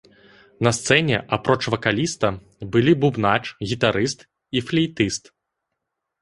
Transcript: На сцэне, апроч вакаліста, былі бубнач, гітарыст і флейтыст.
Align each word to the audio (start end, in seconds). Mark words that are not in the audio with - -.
На 0.67 0.71
сцэне, 0.77 1.17
апроч 1.35 1.59
вакаліста, 1.73 2.27
былі 2.77 2.93
бубнач, 3.03 3.43
гітарыст 3.73 4.19
і 4.57 4.65
флейтыст. 4.71 5.23